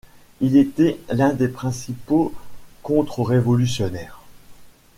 Il 0.39 0.57
était 0.57 0.99
l'un 1.11 1.31
des 1.31 1.47
principaux 1.47 2.33
contre-révolutionnaires. 2.81 4.19